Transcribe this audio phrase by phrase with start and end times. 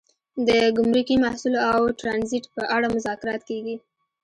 [0.47, 3.75] د ګمرکي محصول او ټرانزیټ په اړه مذاکرات کیږي